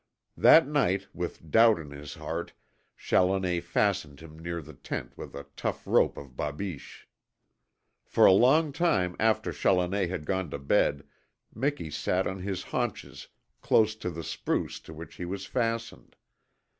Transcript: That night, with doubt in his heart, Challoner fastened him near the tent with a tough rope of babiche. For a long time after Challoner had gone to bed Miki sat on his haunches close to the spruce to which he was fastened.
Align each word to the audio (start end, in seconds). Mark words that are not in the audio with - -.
That 0.35 0.67
night, 0.67 1.05
with 1.13 1.51
doubt 1.51 1.77
in 1.77 1.91
his 1.91 2.15
heart, 2.15 2.53
Challoner 2.97 3.61
fastened 3.61 4.19
him 4.19 4.39
near 4.39 4.59
the 4.59 4.73
tent 4.73 5.15
with 5.15 5.35
a 5.35 5.45
tough 5.55 5.85
rope 5.85 6.17
of 6.17 6.35
babiche. 6.35 7.07
For 8.03 8.25
a 8.25 8.31
long 8.31 8.71
time 8.71 9.15
after 9.19 9.51
Challoner 9.51 10.07
had 10.07 10.25
gone 10.25 10.49
to 10.49 10.57
bed 10.57 11.03
Miki 11.53 11.91
sat 11.91 12.25
on 12.25 12.39
his 12.39 12.63
haunches 12.63 13.27
close 13.61 13.93
to 13.97 14.09
the 14.09 14.23
spruce 14.23 14.79
to 14.79 14.91
which 14.95 15.17
he 15.17 15.25
was 15.25 15.45
fastened. 15.45 16.15